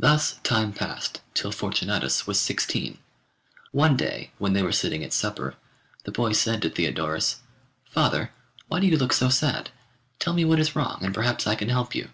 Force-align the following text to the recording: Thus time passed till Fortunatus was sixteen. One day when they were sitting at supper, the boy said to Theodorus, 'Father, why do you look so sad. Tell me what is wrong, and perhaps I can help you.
Thus 0.00 0.40
time 0.42 0.72
passed 0.72 1.20
till 1.32 1.52
Fortunatus 1.52 2.26
was 2.26 2.40
sixteen. 2.40 2.98
One 3.70 3.96
day 3.96 4.32
when 4.38 4.54
they 4.54 4.62
were 4.64 4.72
sitting 4.72 5.04
at 5.04 5.12
supper, 5.12 5.54
the 6.02 6.10
boy 6.10 6.32
said 6.32 6.62
to 6.62 6.68
Theodorus, 6.68 7.36
'Father, 7.88 8.32
why 8.66 8.80
do 8.80 8.88
you 8.88 8.98
look 8.98 9.12
so 9.12 9.28
sad. 9.28 9.70
Tell 10.18 10.32
me 10.32 10.44
what 10.44 10.58
is 10.58 10.74
wrong, 10.74 10.98
and 11.04 11.14
perhaps 11.14 11.46
I 11.46 11.54
can 11.54 11.68
help 11.68 11.94
you. 11.94 12.08